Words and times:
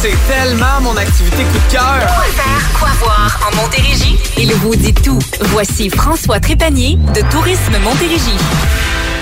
c'est 0.00 0.16
tellement 0.28 0.80
mon 0.82 0.96
activité 0.96 1.42
coup 1.44 1.58
de 1.68 1.72
cœur. 1.72 1.98
Quoi 2.06 2.24
faire, 2.24 2.78
quoi 2.78 2.88
voir 3.00 3.50
en 3.52 3.56
Montérégie? 3.56 4.16
Il 4.38 4.52
vous 4.54 4.74
dit 4.74 4.94
tout. 4.94 5.18
Voici 5.40 5.90
François 5.90 6.40
Trépanier 6.40 6.96
de 7.14 7.20
Tourisme 7.30 7.76
Montérégie. 7.82 8.38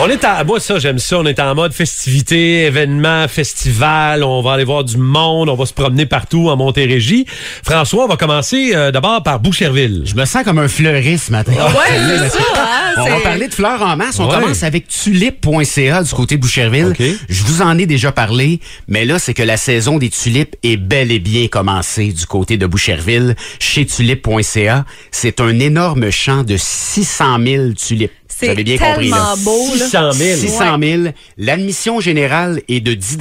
On 0.00 0.08
est 0.08 0.22
à, 0.22 0.44
moi 0.44 0.60
ça 0.60 0.78
j'aime 0.78 1.00
ça, 1.00 1.18
on 1.18 1.26
est 1.26 1.40
en 1.40 1.56
mode 1.56 1.72
festivité, 1.72 2.66
événement, 2.66 3.26
festival, 3.26 4.22
on 4.22 4.42
va 4.42 4.52
aller 4.52 4.62
voir 4.62 4.84
du 4.84 4.96
monde, 4.96 5.48
on 5.48 5.56
va 5.56 5.66
se 5.66 5.72
promener 5.72 6.06
partout 6.06 6.50
en 6.50 6.56
Montérégie. 6.56 7.26
François, 7.64 8.04
on 8.04 8.06
va 8.06 8.16
commencer 8.16 8.70
euh, 8.76 8.92
d'abord 8.92 9.24
par 9.24 9.40
Boucherville. 9.40 10.02
Je 10.04 10.14
me 10.14 10.24
sens 10.24 10.44
comme 10.44 10.60
un 10.60 10.68
fleuriste 10.68 11.26
ce 11.26 11.32
matin. 11.32 11.50
Ouais, 11.50 12.28
c'est 12.30 12.38
ça, 12.38 12.38
hein, 12.58 12.94
On 12.98 13.08
va 13.10 13.16
parler 13.24 13.48
de 13.48 13.54
fleurs 13.54 13.82
en 13.82 13.96
masse. 13.96 14.20
On 14.20 14.28
Ouais. 14.28 14.34
commence 14.40 14.62
avec 14.62 14.86
tulipe.ca 14.86 16.04
du 16.04 16.12
côté 16.14 16.36
de 16.36 16.42
Boucherville. 16.42 16.94
OK. 16.96 17.02
Je 17.28 17.42
vous 17.42 17.62
en 17.62 17.76
ai 17.76 17.86
déjà 17.86 18.12
parlé, 18.12 18.60
mais 18.86 19.04
là, 19.04 19.18
c'est 19.18 19.34
que 19.34 19.42
la 19.42 19.56
saison 19.56 19.98
des 19.98 20.10
tulipes 20.10 20.54
est 20.72 20.76
bel 20.76 21.10
et 21.12 21.18
bien 21.18 21.48
commencée 21.48 22.12
du 22.12 22.26
côté 22.26 22.56
de 22.56 22.66
Boucherville. 22.66 23.34
Chez 23.58 23.86
tulipe.ca, 23.86 24.84
c'est 25.10 25.40
un 25.40 25.58
énorme 25.58 26.10
champ 26.10 26.42
de 26.42 26.56
600 26.56 27.38
000 27.44 27.72
tulipes. 27.72 28.10
Vous 28.10 28.34
C'est 28.46 28.50
avez 28.50 28.64
bien 28.64 28.78
compris, 28.78 29.10
là. 29.10 29.34
beau, 29.44 29.66
là. 29.76 29.84
600 29.84 30.12
000. 30.12 30.38
600 30.38 30.76
000. 30.80 31.02
L'admission 31.38 32.00
générale 32.00 32.62
est 32.68 32.80
de 32.80 32.94
10 32.94 33.18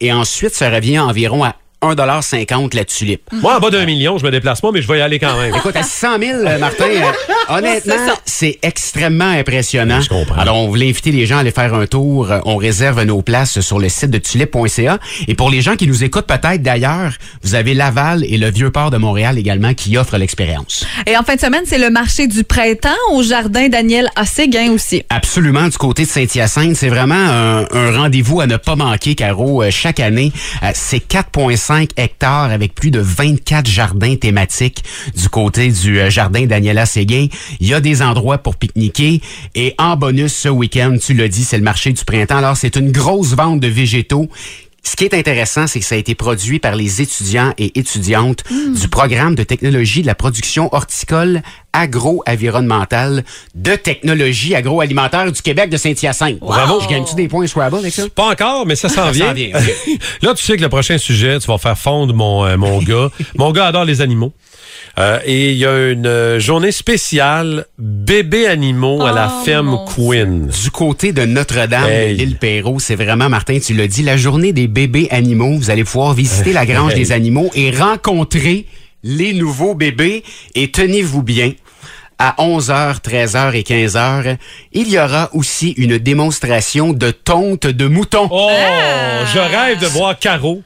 et 0.00 0.12
ensuite, 0.12 0.54
ça 0.54 0.70
revient 0.70 0.98
environ 0.98 1.44
à 1.44 1.56
1,50 1.92 2.74
la 2.74 2.84
tulipe. 2.84 3.22
Moi, 3.32 3.56
en 3.56 3.60
bas 3.60 3.70
d'un 3.70 3.84
million, 3.84 4.18
je 4.18 4.24
me 4.24 4.30
déplace 4.30 4.60
pas, 4.60 4.70
mais 4.72 4.82
je 4.82 4.88
vais 4.88 4.98
y 4.98 5.02
aller 5.02 5.18
quand 5.18 5.38
même. 5.38 5.54
Écoute, 5.54 5.76
à 5.76 5.82
600 5.82 6.08
000, 6.20 6.38
euh, 6.40 6.58
Martin, 6.58 6.84
euh, 6.84 7.12
honnêtement, 7.48 7.94
C'est 8.24 8.58
extrêmement 8.62 9.30
impressionnant. 9.30 10.00
Je 10.00 10.08
comprends. 10.08 10.40
Alors, 10.40 10.56
on 10.56 10.68
voulait 10.68 10.88
inviter 10.88 11.12
les 11.12 11.26
gens 11.26 11.36
à 11.36 11.40
aller 11.40 11.50
faire 11.50 11.74
un 11.74 11.86
tour. 11.86 12.30
Euh, 12.30 12.38
On 12.44 12.56
réserve 12.56 13.02
nos 13.04 13.22
places 13.22 13.60
sur 13.60 13.78
le 13.78 13.88
site 13.88 14.10
de 14.10 14.18
tulipe.ca. 14.18 14.98
Et 15.28 15.34
pour 15.34 15.50
les 15.50 15.60
gens 15.60 15.76
qui 15.76 15.86
nous 15.86 16.04
écoutent 16.04 16.26
peut-être 16.26 16.62
d'ailleurs, 16.62 17.12
vous 17.42 17.54
avez 17.54 17.74
Laval 17.74 18.24
et 18.24 18.38
le 18.38 18.50
Vieux-Port 18.50 18.90
de 18.90 18.96
Montréal 18.96 19.38
également 19.38 19.74
qui 19.74 19.96
offrent 19.96 20.16
l'expérience. 20.16 20.86
Et 21.06 21.16
en 21.16 21.22
fin 21.22 21.34
de 21.34 21.40
semaine, 21.40 21.64
c'est 21.66 21.78
le 21.78 21.90
marché 21.90 22.26
du 22.26 22.44
printemps 22.44 22.90
au 23.12 23.22
jardin 23.22 23.68
Daniel 23.68 24.08
à 24.16 24.24
Séguin 24.24 24.72
aussi. 24.72 25.02
Absolument, 25.10 25.68
du 25.68 25.76
côté 25.76 26.04
de 26.04 26.08
Saint-Hyacinthe, 26.08 26.76
c'est 26.76 26.88
vraiment 26.88 27.14
un, 27.14 27.66
un 27.70 27.96
rendez-vous 27.98 28.40
à 28.40 28.46
ne 28.46 28.56
pas 28.56 28.76
manquer, 28.76 29.14
Caro. 29.14 29.62
Chaque 29.70 30.00
année, 30.00 30.32
c'est 30.74 30.98
4,5 31.06 31.73
hectares 31.96 32.50
avec 32.50 32.74
plus 32.74 32.90
de 32.90 33.00
24 33.00 33.68
jardins 33.68 34.16
thématiques 34.16 34.84
du 35.16 35.28
côté 35.28 35.70
du 35.70 36.00
euh, 36.00 36.10
jardin 36.10 36.46
Daniela 36.46 36.86
Séguin. 36.86 37.26
Il 37.60 37.68
y 37.68 37.74
a 37.74 37.80
des 37.80 38.02
endroits 38.02 38.38
pour 38.38 38.56
pique-niquer. 38.56 39.20
Et 39.54 39.74
en 39.78 39.96
bonus, 39.96 40.34
ce 40.34 40.48
week-end, 40.48 40.96
tu 41.00 41.14
l'as 41.14 41.28
dit, 41.28 41.44
c'est 41.44 41.58
le 41.58 41.64
marché 41.64 41.92
du 41.92 42.04
printemps. 42.04 42.36
Alors, 42.36 42.56
c'est 42.56 42.76
une 42.76 42.92
grosse 42.92 43.34
vente 43.34 43.60
de 43.60 43.68
végétaux. 43.68 44.28
Ce 44.86 44.96
qui 44.96 45.04
est 45.04 45.14
intéressant, 45.14 45.66
c'est 45.66 45.80
que 45.80 45.86
ça 45.86 45.94
a 45.94 45.98
été 45.98 46.14
produit 46.14 46.58
par 46.58 46.76
les 46.76 47.00
étudiants 47.00 47.52
et 47.58 47.78
étudiantes 47.78 48.44
du 48.50 48.88
programme 48.88 49.34
de 49.34 49.42
technologie 49.42 50.02
de 50.02 50.06
la 50.06 50.14
production 50.14 50.68
horticole 50.72 51.42
agro-environnementale 51.72 53.24
de 53.54 53.74
technologie 53.76 54.54
agroalimentaire 54.54 55.30
du 55.32 55.42
Québec 55.42 55.70
de 55.70 55.76
Saint-Hyacinthe. 55.76 56.38
Bravo! 56.40 56.80
Je 56.80 56.88
gagne-tu 56.88 57.14
des 57.14 57.28
points 57.28 57.46
Scrabble 57.46 57.78
avec 57.78 57.92
ça? 57.92 58.04
Pas 58.14 58.30
encore, 58.30 58.66
mais 58.66 58.76
ça 58.76 58.88
s'en 58.88 58.94
Ça 59.06 59.10
vient. 59.10 59.28
s'en 59.28 59.32
vient. 59.34 59.52
Là, 60.22 60.34
tu 60.34 60.42
sais 60.44 60.56
que 60.56 60.62
le 60.62 60.68
prochain 60.68 60.98
sujet, 60.98 61.38
tu 61.38 61.46
vas 61.48 61.58
faire 61.58 61.78
fondre 61.78 62.14
mon, 62.14 62.44
euh, 62.44 62.56
mon 62.56 62.78
gars. 62.82 63.10
Mon 63.36 63.52
gars 63.52 63.66
adore 63.66 63.84
les 63.84 64.00
animaux. 64.00 64.32
Euh, 64.98 65.18
et 65.24 65.50
il 65.52 65.56
y 65.58 65.66
a 65.66 65.90
une 65.90 66.06
euh, 66.06 66.38
journée 66.38 66.70
spéciale 66.72 67.66
bébé 67.78 68.46
animaux 68.46 69.02
à 69.04 69.12
la 69.12 69.28
Oh, 69.40 69.44
ferme 69.44 69.80
Quinn. 69.86 70.46
Du 70.48 70.70
côté 70.70 71.12
de 71.12 71.24
Notre-Dame, 71.24 71.88
Hey. 71.88 72.14
l'île 72.16 72.36
Perrault, 72.36 72.78
c'est 72.78 72.94
vraiment, 72.94 73.28
Martin, 73.28 73.58
tu 73.58 73.74
l'as 73.74 73.88
dit, 73.88 74.02
la 74.02 74.16
journée 74.16 74.52
des 74.52 74.68
bébés 74.68 75.08
animaux. 75.10 75.56
Vous 75.56 75.70
allez 75.70 75.84
pouvoir 75.84 76.14
visiter 76.14 76.52
la 76.52 76.64
grange 76.66 76.92
Hey. 76.92 76.98
des 76.98 77.12
animaux 77.12 77.50
et 77.54 77.70
rencontrer 77.70 78.66
les 79.02 79.32
nouveaux 79.34 79.74
bébés. 79.74 80.22
Et 80.54 80.70
tenez-vous 80.70 81.22
bien, 81.22 81.52
à 82.18 82.36
11h, 82.38 83.00
13h 83.00 83.54
et 83.56 83.62
15h, 83.62 84.36
il 84.72 84.88
y 84.88 84.98
aura 84.98 85.30
aussi 85.34 85.70
une 85.72 85.98
démonstration 85.98 86.92
de 86.92 87.10
tonte 87.10 87.66
de 87.66 87.86
moutons. 87.88 88.28
Oh, 88.30 88.50
je 89.34 89.38
rêve 89.40 89.80
de 89.80 89.86
voir 89.86 90.16
Caro 90.18 90.62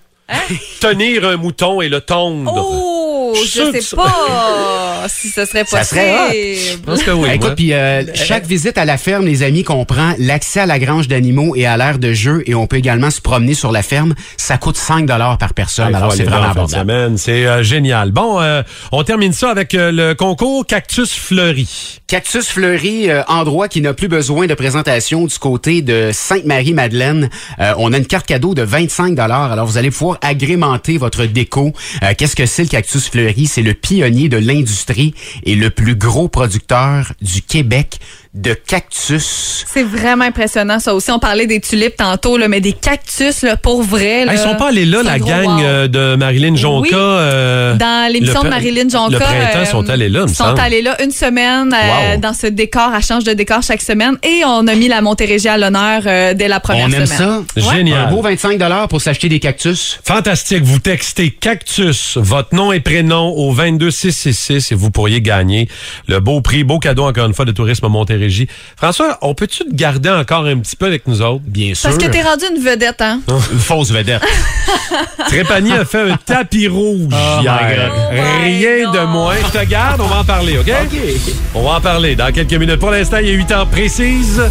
tenir 0.80 1.24
un 1.26 1.38
mouton 1.38 1.80
et 1.80 1.88
le 1.88 2.02
tondre. 2.02 2.52
Oh, 2.54 2.87
Je 3.44 3.72
sais 3.72 3.80
ça- 3.80 3.96
pas 3.96 5.06
si 5.08 5.28
ce 5.28 5.44
serait 5.44 5.64
Ça 5.64 5.78
possible. 5.78 6.00
serait 6.00 6.54
Je 6.54 6.76
pense 6.78 7.02
que 7.02 7.10
oui. 7.10 7.28
Écoute, 7.34 7.54
puis 7.56 7.72
euh, 7.72 8.02
chaque 8.14 8.46
visite 8.46 8.78
à 8.78 8.84
la 8.84 8.98
ferme, 8.98 9.24
les 9.26 9.42
amis, 9.42 9.64
comprend 9.64 10.14
l'accès 10.18 10.60
à 10.60 10.66
la 10.66 10.78
grange 10.78 11.08
d'animaux 11.08 11.54
et 11.56 11.66
à 11.66 11.76
l'aire 11.76 11.98
de 11.98 12.12
jeu, 12.12 12.42
et 12.46 12.54
on 12.54 12.66
peut 12.66 12.76
également 12.76 13.10
se 13.10 13.20
promener 13.20 13.54
sur 13.54 13.72
la 13.72 13.82
ferme. 13.82 14.14
Ça 14.36 14.58
coûte 14.58 14.76
5 14.76 15.06
dollars 15.06 15.38
par 15.38 15.54
personne, 15.54 15.88
Il 15.90 15.96
alors 15.96 16.12
c'est 16.12 16.24
vraiment 16.24 16.50
abordable. 16.50 17.18
C'est 17.18 17.46
euh, 17.46 17.62
génial. 17.62 18.10
Bon, 18.12 18.40
euh, 18.40 18.62
on 18.92 19.02
termine 19.04 19.32
ça 19.32 19.50
avec 19.50 19.74
euh, 19.74 19.90
le 19.92 20.14
concours 20.14 20.66
Cactus 20.66 21.12
Fleuri. 21.12 22.00
Cactus 22.06 22.46
Fleuri, 22.48 23.10
euh, 23.10 23.22
endroit 23.28 23.68
qui 23.68 23.80
n'a 23.80 23.92
plus 23.94 24.08
besoin 24.08 24.46
de 24.46 24.54
présentation 24.54 25.26
du 25.26 25.38
côté 25.38 25.82
de 25.82 26.10
Sainte-Marie-Madeleine. 26.12 27.28
Euh, 27.60 27.72
on 27.78 27.92
a 27.92 27.98
une 27.98 28.06
carte 28.06 28.26
cadeau 28.26 28.54
de 28.54 28.62
25 28.62 29.14
dollars. 29.14 29.52
Alors 29.52 29.66
vous 29.66 29.76
allez 29.78 29.90
pouvoir 29.90 30.18
agrémenter 30.22 30.98
votre 30.98 31.24
déco. 31.26 31.72
Euh, 32.02 32.12
Qu'est-ce 32.16 32.34
que 32.36 32.46
c'est 32.46 32.62
le 32.62 32.68
Cactus 32.68 33.08
C'est 33.46 33.62
le 33.62 33.74
pionnier 33.74 34.28
de 34.28 34.36
l'industrie 34.36 35.14
et 35.44 35.54
le 35.54 35.70
plus 35.70 35.96
gros 35.96 36.28
producteur 36.28 37.12
du 37.20 37.42
Québec 37.42 38.00
de 38.42 38.54
cactus. 38.54 39.64
C'est 39.72 39.82
vraiment 39.82 40.24
impressionnant, 40.24 40.78
ça 40.78 40.94
aussi. 40.94 41.10
On 41.10 41.18
parlait 41.18 41.46
des 41.46 41.60
tulipes 41.60 41.96
tantôt, 41.96 42.36
là, 42.36 42.46
mais 42.46 42.60
des 42.60 42.72
cactus, 42.72 43.42
là, 43.42 43.56
pour 43.56 43.82
vrai. 43.82 44.24
Là, 44.24 44.32
Hey, 44.32 44.38
ils 44.38 44.42
sont 44.42 44.54
pas 44.54 44.68
allés 44.68 44.84
là, 44.84 45.02
la 45.02 45.18
gang 45.18 45.44
wow. 45.46 45.60
euh, 45.62 45.88
de 45.88 46.14
Marilyn 46.16 46.54
Jonca. 46.54 46.88
Oui. 46.88 46.90
euh, 46.94 47.74
Dans 47.76 48.12
l'émission 48.12 48.42
de 48.42 48.48
Marilyn 48.48 48.88
Jonca. 48.88 49.08
Le 49.10 49.18
printemps, 49.18 49.58
euh, 49.58 49.64
sont 49.64 49.90
allés 49.90 50.08
là, 50.08 50.22
me 50.22 50.28
sont 50.28 50.34
semble. 50.44 50.60
allés 50.60 50.82
là 50.82 50.96
une 51.02 51.10
semaine 51.10 51.74
euh, 51.74 52.16
dans 52.18 52.32
ce 52.32 52.46
décor, 52.46 52.92
à 52.94 53.00
change 53.00 53.24
de 53.24 53.32
décor 53.32 53.62
chaque 53.62 53.82
semaine. 53.82 54.16
Et 54.22 54.42
on 54.46 54.66
a 54.68 54.74
mis 54.76 54.86
la 54.88 55.00
Montérégie 55.00 55.48
à 55.48 55.58
l'honneur 55.58 56.02
euh, 56.06 56.34
dès 56.34 56.46
la 56.48 56.60
première 56.60 56.86
on 56.88 56.92
aime 56.92 57.06
semaine. 57.06 57.44
ça? 57.56 57.72
Génial. 57.74 58.06
Un 58.06 58.10
beau 58.10 58.22
25 58.22 58.56
dollars 58.58 58.86
pour 58.88 59.00
s'acheter 59.00 59.28
des 59.28 59.40
cactus. 59.40 59.98
Fantastique. 60.04 60.62
Vous 60.62 60.78
textez 60.78 61.30
Cactus, 61.30 62.16
votre 62.20 62.54
nom 62.54 62.72
et 62.72 62.80
prénom 62.80 63.30
au 63.36 63.52
22666 63.52 64.72
et 64.72 64.74
vous 64.76 64.90
pourriez 64.90 65.20
gagner 65.20 65.68
le 66.06 66.20
beau 66.20 66.40
prix, 66.40 66.62
beau 66.62 66.78
cadeau 66.78 67.04
encore 67.04 67.26
une 67.26 67.34
fois 67.34 67.44
de 67.44 67.52
Tourisme 67.52 67.88
Montérégie. 67.88 68.27
François, 68.76 69.18
on 69.22 69.34
peut-tu 69.34 69.64
te 69.64 69.74
garder 69.74 70.10
encore 70.10 70.44
un 70.46 70.58
petit 70.58 70.76
peu 70.76 70.86
avec 70.86 71.06
nous 71.06 71.22
autres? 71.22 71.42
Bien 71.46 71.74
sûr. 71.74 71.90
Parce 71.90 72.02
que 72.02 72.10
t'es 72.10 72.22
rendu 72.22 72.44
une 72.54 72.62
vedette, 72.62 73.00
hein? 73.00 73.20
Une 73.52 73.58
fausse 73.58 73.90
vedette. 73.90 74.22
Trépanier 75.28 75.72
a 75.74 75.84
fait 75.84 76.10
un 76.10 76.16
tapis 76.16 76.68
rouge 76.68 77.12
Oh 77.12 77.40
hier. 77.40 77.90
God. 77.90 77.92
Oh 78.12 78.42
Rien 78.42 78.90
de 78.92 79.06
moins. 79.06 79.34
Je 79.52 79.58
te 79.58 79.64
garde, 79.64 80.00
on 80.00 80.06
va 80.06 80.18
en 80.20 80.24
parler, 80.24 80.58
OK? 80.58 80.70
On 81.54 81.62
va 81.62 81.76
en 81.76 81.80
parler 81.80 82.16
dans 82.16 82.32
quelques 82.32 82.52
minutes. 82.54 82.76
Pour 82.80 82.90
l'instant, 82.90 83.18
il 83.20 83.28
y 83.28 83.30
a 83.30 83.34
8 83.34 83.50
heures 83.52 83.66
précises. 83.66 84.42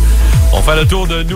On 0.54 0.62
fait 0.62 0.76
le 0.78 0.86
tour 0.88 1.08
de 1.08 1.24
nous. 1.24 1.36